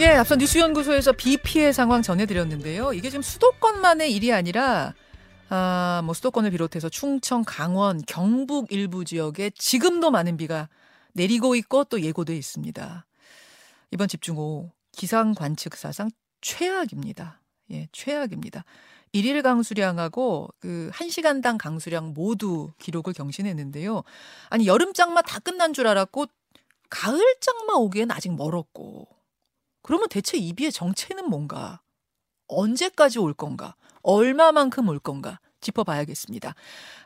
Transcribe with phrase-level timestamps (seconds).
[0.00, 2.92] 예, 앞서 뉴스연구소에서 비 피해 상황 전해드렸는데요.
[2.92, 4.94] 이게 지금 수도권만의 일이 아니라
[5.48, 10.68] 아, 뭐 수도권을 비롯해서 충청, 강원, 경북 일부 지역에 지금도 많은 비가
[11.14, 13.06] 내리고 있고 또 예고돼 있습니다.
[13.90, 16.10] 이번 집중호우 기상 관측 사상
[16.42, 17.40] 최악입니다.
[17.72, 18.64] 예, 최악입니다.
[19.10, 24.04] 일일 강수량하고 그 1시간당 강수량 모두 기록을 경신했는데요.
[24.50, 26.26] 아니 여름 장마 다 끝난 줄 알았고
[26.88, 29.17] 가을 장마 오기엔 아직 멀었고
[29.88, 31.80] 그러면 대체 이 비의 정체는 뭔가?
[32.46, 33.74] 언제까지 올 건가?
[34.02, 35.40] 얼마만큼 올 건가?
[35.60, 36.54] 짚어봐야겠습니다.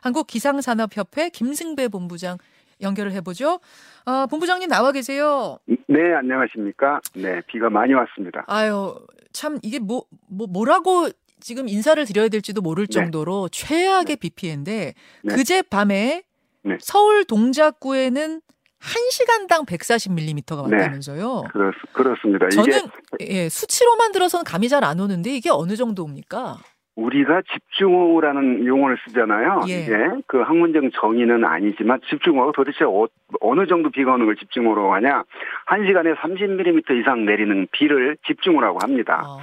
[0.01, 2.37] 한국기상산업협회 김승배 본부장
[2.81, 3.61] 연결을 해보죠.
[4.05, 5.59] 어, 본부장님 나와 계세요.
[5.65, 6.99] 네, 안녕하십니까.
[7.15, 8.43] 네, 비가 많이 왔습니다.
[8.47, 8.93] 아유,
[9.31, 11.07] 참 이게 뭐, 뭐 뭐라고
[11.39, 12.91] 지금 인사를 드려야 될지도 모를 네.
[12.91, 15.35] 정도로 최악의 비 피해인데 네.
[15.35, 16.23] 그제 밤에
[16.65, 16.77] 네.
[16.81, 18.41] 서울 동작구에는
[18.83, 20.77] 1시간당 140mm가 네.
[20.77, 21.43] 왔다면서요.
[21.51, 22.47] 그렇, 그렇습니다.
[22.47, 22.79] 이게 저는
[23.21, 26.57] 예, 수치로만 들어서는 감이 잘 안 오는데 이게 어느 정도입니까?
[26.95, 29.61] 우리가 집중호우라는 용어를 쓰잖아요.
[29.69, 29.79] 예.
[29.81, 29.93] 이게
[30.27, 33.07] 그 학문적 정의는 아니지만 집중호우가 도대체 어,
[33.55, 35.23] 느 정도 비가 오는 걸 집중호우라고 하냐?
[35.65, 39.21] 한 시간에 30mm 이상 내리는 비를 집중호우라고 합니다.
[39.25, 39.37] 아,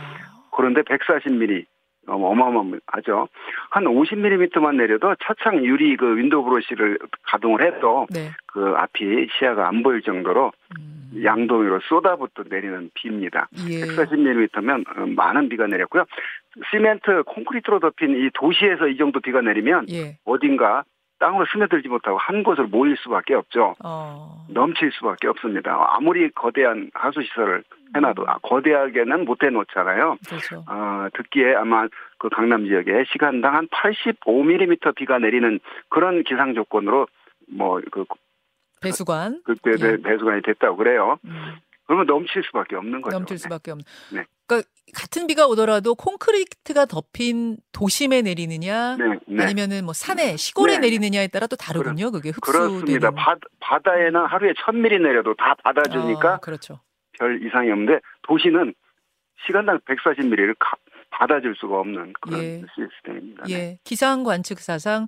[0.55, 1.65] 그런데 140mm
[2.15, 3.29] 어마어마하죠.
[3.71, 8.31] 한 50mm만 내려도 차창 유리 그 윈도우 브러쉬를 가동을 해도 네.
[8.47, 13.49] 그 앞이 시야가 안 보일 정도로 음, 양동이로 쏟아붓듯 내리는 비입니다.
[13.69, 13.83] 예.
[13.83, 16.05] 140mm면 많은 비가 내렸고요.
[16.71, 20.17] 시멘트, 콘크리트로 덮인 이 도시에서 이 정도 비가 내리면 예.
[20.25, 20.85] 어딘가
[21.21, 23.77] 땅으로 스며들지 못하고 한 곳으로 모일 수밖에 없죠.
[23.85, 24.45] 어.
[24.49, 25.77] 넘칠 수밖에 없습니다.
[25.91, 27.63] 아무리 거대한 하수 시설을
[27.95, 30.17] 해놔도 아, 거대하게는 못 해놓잖아요.
[30.27, 30.65] 그렇죠.
[30.67, 31.87] 아, 듣기에 아마
[32.19, 37.07] 그 강남 지역에 시간당 한 85mm 비가 내리는 그런 기상 조건으로
[37.49, 38.05] 뭐그
[38.81, 39.97] 배수관 그때 예.
[40.03, 41.19] 배수관이 됐다고 그래요.
[41.25, 41.57] 음,
[41.91, 43.19] 그러면 넘칠 수밖에 없는 거죠.
[43.19, 43.85] 넘칠 수밖에 없는.
[44.13, 44.25] 네.
[44.47, 49.43] 그러니까 같은 비가 오더라도 콘크리트가 덮인 도심에 내리느냐 네, 네.
[49.43, 50.87] 아니면은 뭐 산에 시골에 네.
[50.87, 52.13] 내리느냐에 따라 또 다르군요.
[52.13, 52.69] 그게 흡수되는.
[52.69, 53.11] 그렇습니다.
[53.11, 56.79] 바, 바다에는 하루에 1000mm 내려도 다 받아주니까 아, 그렇죠.
[57.19, 58.73] 별 이상이 없는데 도시는
[59.45, 60.55] 시간당 140mm를
[61.11, 62.63] 받아줄 수가 없는 그런 예.
[62.77, 63.45] 시스템입니다.
[63.49, 63.53] 네.
[63.53, 65.07] 예, 기상 관측 사상 음.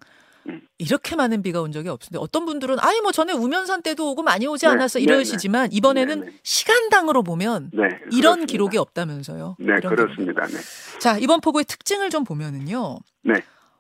[0.79, 4.47] 이렇게 많은 비가 온 적이 없는데 어떤 분들은 아니 뭐 전에 우면산 때도 오고 많이
[4.47, 6.33] 오지 네, 않았어 네, 이러시지만 이번에는 네, 네.
[6.43, 8.47] 시간당으로 보면 네, 이런.
[8.47, 9.57] 기록이 없다면서요.
[9.61, 10.47] 네, 그렇습니다.
[10.47, 10.59] 네.
[10.99, 12.99] 자 이번 폭우의 특징을 좀 보면은요.
[13.23, 13.35] 네.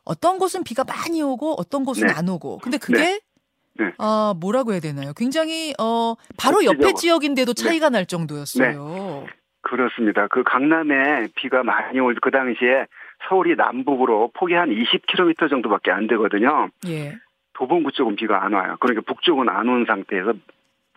[0.05, 2.13] 어떤 곳은 비가 많이 오고 어떤 곳은 네.
[2.13, 2.59] 안 오고.
[2.59, 3.21] 근데 그게 네.
[3.79, 3.93] 네.
[3.99, 5.13] 아 뭐라고 해야 되나요?
[5.15, 6.93] 굉장히 어 바로 옆에.
[6.95, 7.63] 지역인데도 네.
[7.65, 9.27] 차이가 날 정도였어요.
[9.63, 10.29] 그렇습니다.
[10.29, 12.87] 그 강남에 비가 많이 올 그 당시에
[13.29, 16.69] 서울이 남북으로 폭이 한 20km 정도밖에 안 되거든요.
[16.89, 17.15] 예.
[17.55, 18.77] 도봉구 쪽은 비가 안 와요.
[18.81, 20.33] 그러니까 북쪽은 안 온 상태에서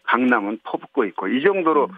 [0.04, 1.96] 강남은 퍼붓고 있고 이 정도로 음.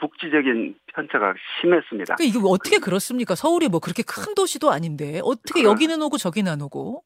[0.00, 2.14] 북지적인 편차가 심했습니다.
[2.16, 3.34] 그 이게 어떻게 그렇습니까?
[3.34, 7.02] 서울이 뭐 그렇게 큰 도시도 아닌데 어떻게 그- 여기는 오고 저기는 안 오고?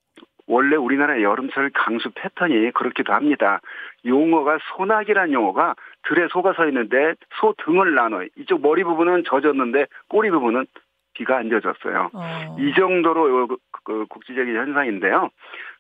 [0.47, 3.61] 원래 우리나라 여름철 강수 패턴이 그렇기도 합니다.
[4.05, 5.75] 용어가 소나기란 용어가
[6.07, 10.67] 들에 소가 서 있는데 소 등을 나눠 이쪽 머리 부분은 젖었는데 꼬리 부분은
[11.15, 12.11] 비가 안 젖었어요.
[12.13, 12.57] 어.
[12.59, 15.31] 이 정도로 그, 그 국지적인 현상인데요.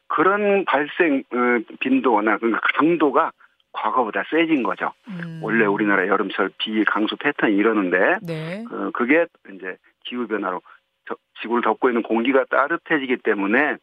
[0.09, 1.37] 그런 발생 어,
[1.81, 3.33] 빈도나 그 강도가
[3.73, 4.93] 과거보다 세진 거죠.
[5.09, 5.41] 음.
[5.43, 8.65] 원래 우리나라 여름철 비 강수 패턴이 이러는데 네.
[8.69, 10.61] 그, 그게 이제 기후 변화로
[11.09, 13.77] 저- 지구를 덮고 있는 공기가 따뜻해지기 때문에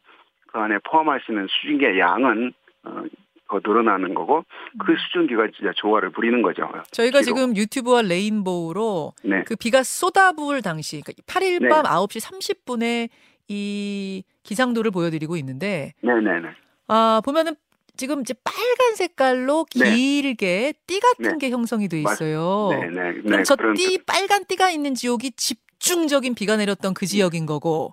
[0.52, 2.52] 그 안에 포함할 수 있는 수증기의 양은
[2.84, 3.02] 어,
[3.50, 4.44] 더 늘어나는 거고
[4.78, 6.62] 그 수증기가 진짜 조화를 부리는 거죠.
[6.72, 6.80] 음.
[6.92, 7.34] 저희가 기로.
[7.36, 9.42] 지금 유튜브와 레인보우로 네.
[9.44, 11.68] 그 비가 쏟아부을 당시 그러니까 8일 네.
[11.68, 13.08] 밤 9시 30분에
[13.48, 16.48] 이 기상도를 보여드리고 있는데 네네네.
[16.86, 17.56] 아 보면은
[17.96, 19.94] 지금 이제 빨간 색깔로 네.
[19.94, 21.48] 길게 띠 같은 네.
[21.48, 22.68] 게 형성이 돼 맞- 있어요.
[22.70, 23.12] 네네.
[23.22, 23.42] 그럼 네.
[23.42, 27.92] 저띠 빨간 띠가 있는 지역이 집중적인 비가 내렸던 그 지역인 거고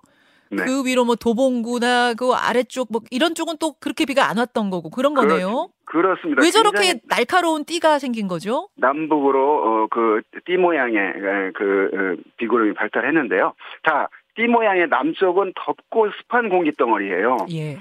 [0.50, 0.64] 네.
[0.64, 4.90] 그 위로 뭐 도봉구나 그 아래쪽 뭐 이런 쪽은 또 그렇게 비가 안 왔던 거고
[4.90, 5.68] 그런 거네요.
[5.84, 6.42] 그렇 습니다.
[6.42, 8.68] 왜 저렇게 날카로운 띠가 생긴 거죠?
[8.76, 13.54] 남북으로 어, 그띠 모양의 에, 그 어, 비구름이 발달했는데요.
[13.86, 17.38] 자, 띠 모양의 남쪽은 덥고 습한 공기 덩어리예요.
[17.52, 17.78] 예.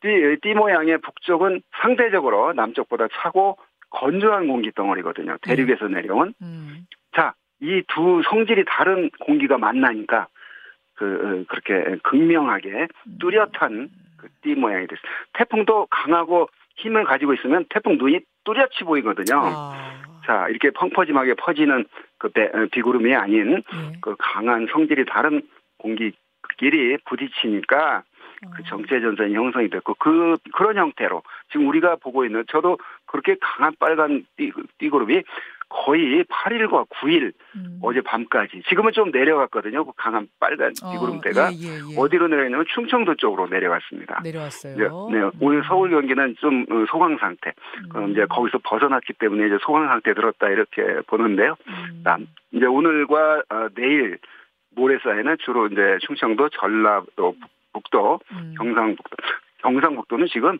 [0.00, 3.56] 띠, 띠 모양의 북쪽은 상대적으로 남쪽보다 차고
[3.90, 5.38] 건조한 공기 덩어리거든요.
[5.42, 6.34] 대륙에서 내려온.
[6.42, 6.86] 음.
[7.16, 10.26] 자, 이 두 성질이 다른 공기가 만나니까
[10.94, 12.88] 그 어, 그렇게 극명하게
[13.20, 15.02] 뚜렷한 그 띠 모양이 됐어요.
[15.34, 19.38] 태풍도 강하고 힘을 가지고 있으면 태풍 눈이 뚜렷이 보이거든요.
[19.38, 20.00] 아.
[20.24, 21.84] 자, 이렇게 펑퍼짐하게 퍼지는
[22.18, 23.92] 그 배- 어, 비구름이 아닌 예.
[24.00, 25.42] 그 강한 성질이 다른
[25.78, 28.02] 공기끼리 부딪히니까
[28.54, 28.64] 그 어.
[28.66, 34.24] 정체 전선이 형성이 됐고 그 그런 형태로 지금 우리가 보고 있는 저도 그렇게 강한 빨간
[34.36, 35.22] 띠, 띠그룹이
[35.84, 37.80] 거의 8일과 9일 음.
[37.82, 39.84] 어제 밤까지 지금은 좀 내려갔거든요.
[39.84, 41.98] 그 강한 빨간 비구름대가 어, 예, 예, 예.
[41.98, 44.20] 어디로 내려가냐면 충청도 쪽으로 내려갔습니다.
[44.22, 44.74] 내려왔어요.
[44.74, 45.62] 이제, 네, 오늘 음.
[45.66, 47.52] 서울 경기는 좀 어, 소강 상태.
[47.90, 51.56] 그럼 이제 거기서 벗어났기 때문에 이제 소강 상태 들었다 이렇게 보는데요.
[51.66, 52.00] 음.
[52.04, 54.18] 남- 이제 오늘과 어, 내일
[54.76, 57.34] 모레 사이는 주로 이제 충청도, 전라도,
[57.72, 58.54] 북도, 음.
[58.56, 59.16] 경상북도.
[59.64, 60.58] 경상북도는 지금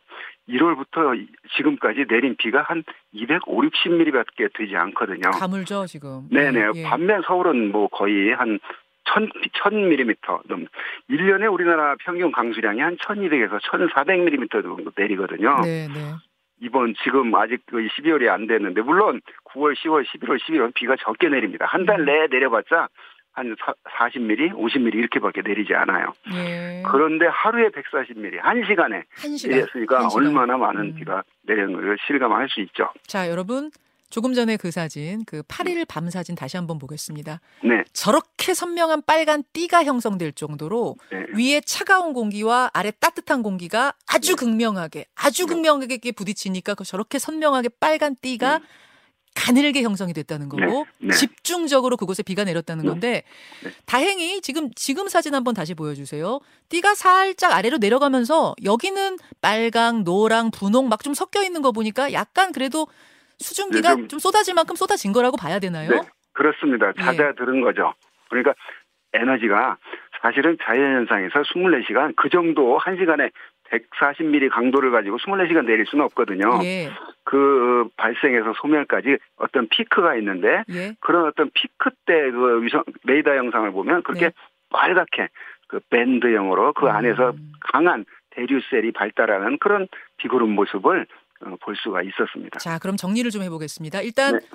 [0.49, 5.31] 1월부터 지금까지 내린 비가 한 200, 5, 60mm밖에 되지 않거든요.
[5.31, 6.27] 가물죠 지금.
[6.31, 6.61] 네네.
[6.61, 6.83] 예, 예.
[6.85, 8.59] 반면 서울은 뭐 거의 한
[9.05, 9.29] 1000,
[9.63, 10.67] 1000mm 넘.
[11.11, 15.61] 1년에 우리나라 평균 강수량이 한 1200에서 1400mm 정도 내리거든요.
[15.63, 16.15] 네, 네.
[16.61, 19.21] 이번 지금 아직 그 12월이 안 됐는데 물론
[19.53, 21.67] 9월, 10월, 11월, 12월 비가 적게 내립니다.
[21.67, 21.87] 한 음.
[21.87, 22.89] 달 내에 내려봤자
[23.35, 23.57] 한
[23.99, 26.13] 40mm, 50mm 이렇게밖에 내리지 않아요.
[26.35, 26.83] 예.
[26.87, 29.57] 그런데 하루에 140mm, 한 시간에 한 시간.
[29.57, 30.27] 내렸으니까 한 시간.
[30.27, 30.95] 얼마나 많은 음.
[30.95, 32.91] 비가 내리는 걸 실감할 수 있죠.
[33.07, 33.71] 자, 여러분
[34.11, 37.41] 조금 전에 그 사진, 그 8일 밤 사진 다시 한번 보겠습니다.
[37.65, 41.27] 네, 저렇게 선명한 빨간 띠가 형성될 정도로 네.
[41.37, 45.55] 위에 차가운 공기와 아래 따뜻한 공기가 아주 극명하게, 아주 네.
[45.55, 48.61] 극명하게 부딪히니까 그 저렇게 선명하게 빨간 띠가
[49.35, 51.15] 가늘게 형성이 됐다는 거고 네, 네.
[51.15, 52.89] 집중적으로 그곳에 비가 내렸다는 네.
[52.89, 53.23] 건데
[53.63, 53.71] 네.
[53.85, 56.41] 다행히 지금 지금 사진 한번 다시 보여주세요.
[56.69, 62.51] 띠가 살짝 아래로 내려가면서 여기는 빨강, 노랑, 분홍 막 좀 섞여 있는 거 보니까 약간
[62.53, 62.87] 그래도
[63.39, 65.91] 수증기가 네, 좀- 좀 쏟아질 만큼 쏟아진 거라고 봐야 되나요?
[65.91, 66.01] 네,
[66.33, 66.93] 그렇습니다.
[66.97, 67.03] 예.
[67.03, 67.93] 잦아들은 거죠.
[68.31, 68.55] 그러니까
[69.13, 69.77] 에너지가
[70.23, 73.29] 사실은 자연현상에서 24시간 그 정도 한 시간에
[73.79, 76.61] 140mm 강도를 가지고 24시간 내릴 수는 없거든요.
[76.65, 76.91] 예,
[77.25, 80.95] 그 발생해서 소멸까지 어떤 피크가 있는데 예.
[81.01, 84.33] 그런 어떤 피크 때 그 위성 레이더 영상을 보면 그렇게 네.
[84.71, 85.29] 빨갛게
[85.69, 87.53] 그 밴드형으로 그 안에서 음.
[87.61, 89.89] 강한 대류셀이 발달하는 그런
[90.19, 91.07] 비구름 모습을
[91.41, 92.59] 어, 볼 수가 있었습니다.
[92.59, 94.01] 자, 그럼 정리를 좀 해보겠습니다.
[94.03, 94.47] 일단 네.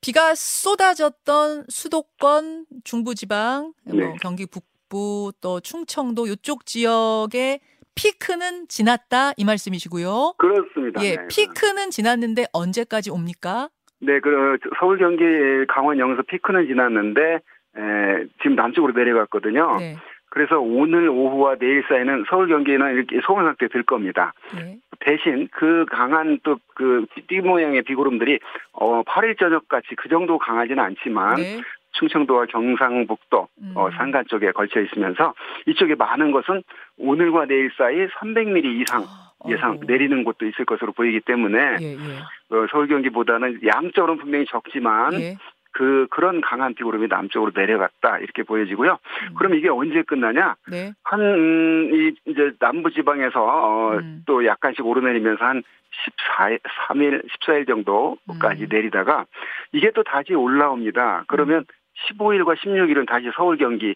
[0.00, 4.16] 비가 쏟아졌던 수도권, 중부지방, 뭐 네.
[4.20, 7.60] 경기 북부 또 충청도 이쪽 지역의
[7.94, 10.34] 피크는 지났다 이 말씀이시고요.
[10.38, 11.02] 그렇습니다.
[11.04, 11.26] 예, 네.
[11.28, 13.68] 피크는 지났는데 언제까지 옵니까?
[14.00, 15.24] 네, 그 서울, 경기,
[15.68, 17.34] 강원, 영서 피크는 지났는데
[17.76, 19.76] 에, 지금 남쪽으로 내려갔거든요.
[19.78, 19.96] 네,
[20.30, 24.32] 그래서 오늘 오후와 내일 사이는 서울, 경기는 이렇게 소강 상태 될 겁니다.
[24.56, 28.38] 예, 대신 그 강한 또 그 띠 모양의 비구름들이
[28.72, 31.60] 어 8일 저녁 같이 그 정도 강하지는 않지만 네,
[31.92, 33.72] 충청도와 경상북도 음.
[33.74, 35.34] 어, 산간 쪽에 걸쳐 있으면서
[35.66, 36.62] 이쪽에 많은 것은
[36.98, 39.04] 오늘과 내일 사이 300mm 이상
[39.48, 39.86] 예상 어이구.
[39.86, 45.36] 내리는 곳도 있을 것으로 보이기 때문에 예, 예, 어, 서울 경기보다는 양적으로는 분명히 적지만 예.
[45.72, 48.98] 그 그런 강한 비구름이 남쪽으로 내려갔다 이렇게 보여지고요.
[49.30, 49.34] 음.
[49.34, 50.56] 그럼 이게 언제 끝나냐?
[50.68, 54.22] 네, 한 음, 이, 이제 남부 지방에서 어, 음.
[54.26, 55.62] 또 약간씩 오르내리면서 한
[56.36, 58.68] 14일, 3일, 14일 정도까지 음.
[58.70, 59.26] 내리다가
[59.72, 61.24] 이게 또 다시 올라옵니다.
[61.28, 61.64] 그러면
[62.08, 63.94] 15일과 16일은 다시 서울, 경기,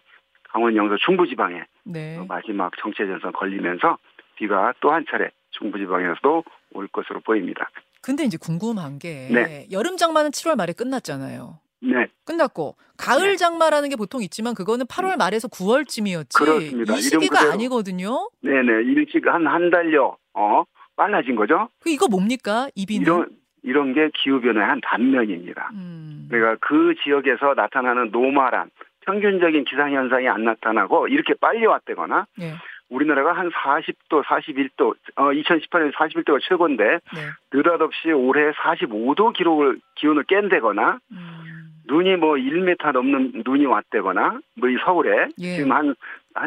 [0.53, 2.17] 강원, 영서 중부 지방에 네.
[2.19, 3.99] 어, 마지막 정체 전선 걸리면서
[4.37, 7.71] 비가 또 한 차례 중부 지방에서도 올 것으로 보입니다.
[8.03, 9.67] 근데 이제 궁금한 게 네.
[9.71, 11.59] 여름 장마는 7월 말에 끝났잖아요.
[11.83, 13.37] 네, 끝났고 가을 네.
[13.37, 16.39] 장마라는 게 보통 있지만 그거는 8월 말에서 9월쯤이었지.
[16.39, 16.95] 그렇습니다.
[16.95, 17.53] 이 시기가 그대로.
[17.53, 18.31] 아니거든요.
[18.43, 20.65] 네네 일찍 한 한 달여 어
[20.97, 21.69] 빨라진 거죠.
[21.81, 22.69] 그 이거 뭡니까?
[22.75, 23.03] 이비는?
[23.03, 23.29] 이런
[23.65, 25.71] 이런 게 기후 변화의 한 단면입니다.
[25.73, 26.29] 음.
[26.31, 28.71] 그러니까 그 지역에서 나타나는 노말한
[29.07, 32.53] 평균적인 기상 현상이 안 나타나고 이렇게 빨리 왔다거나 예.
[32.91, 37.21] 우리나라가 한 40도, 41도, 어 2018년 41도가 최고인데 네.
[37.53, 41.71] 느닷없이 올해 45도 기록을 기온을 깬다거나 음.
[41.87, 45.57] 눈이 뭐 1m 넘는 눈이 왔다거나 뭐 이 서울에 예.
[45.57, 45.95] 지금 한한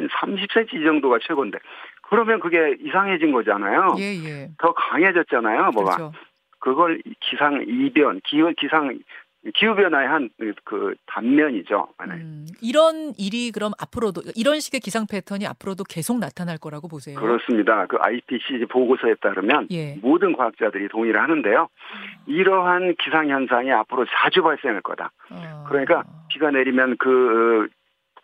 [0.08, 1.60] 30cm 정도가 최고인데
[2.10, 3.96] 그러면 그게 이상해진 거잖아요.
[4.00, 4.50] 예, 예.
[4.60, 5.96] 더 강해졌잖아요, 뭐가.
[5.98, 6.14] 그렇죠.
[6.68, 9.00] 그걸 기상 이변, 기후 기상
[9.56, 10.30] 기후 변화의 한
[10.66, 11.88] 그 단면이죠.
[12.10, 12.16] 네.
[12.16, 12.46] 음.
[12.62, 17.18] 이런 일이 그럼 앞으로도 이런 식의 기상 패턴이 앞으로도 계속 나타날 거라고 보세요.
[17.18, 17.86] 그렇습니다.
[17.86, 19.96] 그 IPCC 보고서에 따르면 예.
[20.02, 21.70] 모든 과학자들이 동의를 하는데요.
[22.26, 25.12] 이러한 기상 현상이 앞으로 자주 발생할 거다.
[25.32, 25.66] 어.
[25.70, 27.77] 그러니까 비가 내리면 그 어,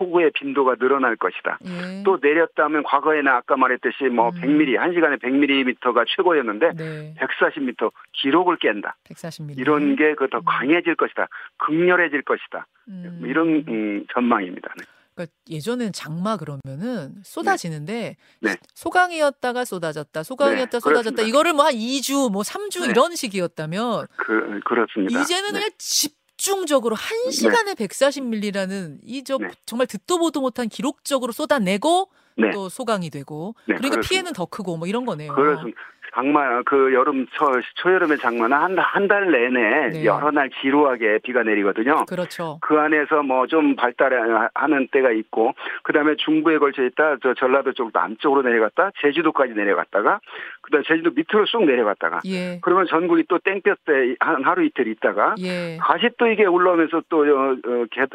[0.04, 1.60] 폭우의 빈도가 늘어날 것이다.
[1.66, 2.04] 예.
[2.04, 4.42] 또 내렸다면 과거에는 아까 말했듯이 뭐 음.
[4.42, 7.16] 100mm 한 시간에 100mm가 최고였는데 네.
[7.20, 8.96] 140m 기록을 깬다.
[9.06, 9.58] 140mm.
[9.58, 10.44] 이런 게 그더 음.
[10.46, 11.28] 강해질 것이다.
[11.58, 12.68] 극렬해질 것이다.
[12.90, 13.18] 음.
[13.20, 14.74] 뭐 이런 음, 전망입니다.
[14.78, 14.86] 네.
[15.16, 18.56] 그러니까 예전엔 장마 그러면은 쏟아지는데 네.
[18.74, 21.24] 소강이었다가 쏟아졌다, 소강이었다 네, 쏟아졌다 그렇습니다.
[21.24, 22.90] 이거를 뭐 한 2주, 뭐 3주 네.
[22.90, 25.22] 이런 식이었다면 그 그렇습니다.
[25.22, 25.60] 이제는 네.
[25.60, 29.48] 그냥 집 중적으로 한 시간에 140mm라는 이저 네.
[29.66, 32.52] 정말 듣도 보도 못한 기록적으로 쏟아내고 네.
[32.52, 34.10] 또 소강이 되고 네, 그러니까 그렇습니다.
[34.10, 35.34] 피해는 더 크고 뭐 이런 거네요.
[35.34, 35.80] 그렇습니다.
[36.14, 40.06] 장마 그 여름 초 초여름의 장마는 한한 달 내내 네.
[40.06, 42.06] 여러 날 지루하게 비가 내리거든요.
[42.06, 42.60] 그렇죠.
[42.62, 45.54] 그 안에서 뭐 좀 발달하는 때가 있고
[45.84, 50.20] 그다음에 중부에 걸쳐 있다 저 전라도 쪽 남쪽으로 내려갔다 제주도까지 내려갔다가
[50.62, 52.60] 그다음 제주도 밑으로 쑥 내려갔다가 예.
[52.62, 55.78] 그러면 전국이 또 땡볕에 한 하루 이틀 있다가 예.
[55.82, 58.06] 다시 또 이게 올라오면서 또 어, 어, 개-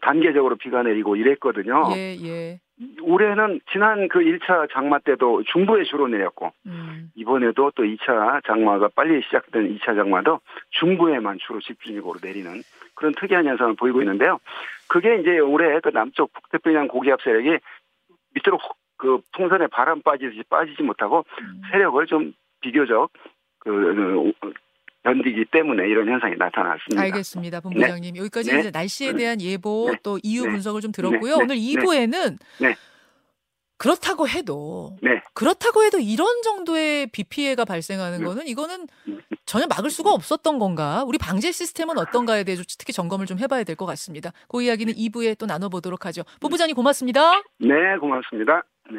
[0.00, 1.84] 단계적으로 비가 내리고 이랬거든요.
[1.94, 2.58] 예, 예.
[3.02, 7.10] 올해는 지난 그 1차 장마 때도 중부에 주로 내렸고 음.
[7.16, 10.40] 이번에도 또 2차 장마가 빨리 시작된 2차 장마도
[10.78, 12.62] 중부에만 주로 집중적으로 내리는
[12.94, 14.38] 그런 특이한 현상을 보이고 있는데요.
[14.88, 17.58] 그게 이제 올해 그 남쪽 북태평양 고기압 세력이
[18.34, 18.58] 밑으로
[18.96, 21.62] 훅그 풍선에 바람 빠지듯이 빠지지 못하고 음.
[21.72, 23.10] 세력을 좀 비교적
[23.58, 24.50] 그 어,
[25.04, 27.00] 견디기 때문에 이런 현상이 나타났습니다.
[27.02, 27.60] 알겠습니다.
[27.60, 28.16] 본부장님.
[28.16, 28.60] 여기까지 네.
[28.60, 29.98] 이제 날씨에 대한 예보 네.
[30.02, 30.50] 또 이유 네.
[30.50, 31.36] 분석을 좀 들었고요.
[31.36, 31.42] 네.
[31.42, 31.60] 오늘 네.
[31.62, 32.74] 2부에는 네.
[33.78, 35.22] 그렇다고 해도 네.
[35.34, 38.24] 그렇다고 해도 이런 정도의 비 피해가 발생하는 네.
[38.24, 38.88] 거는 이거는
[39.46, 41.04] 전혀 막을 수가 없었던 건가?
[41.06, 44.32] 우리 방제 시스템은 어떤가에 대해서 특히 점검을 좀 해봐야 될 것 같습니다.
[44.48, 46.22] 그 이야기는 2부에 또 나눠보도록 하죠.
[46.40, 47.40] 본부장님 고맙습니다.
[47.60, 48.64] 네, 고맙습니다.
[48.90, 48.98] 네.